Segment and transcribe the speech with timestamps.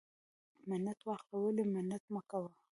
[0.35, 2.51] ـ منت واخله ولی منت مکوه.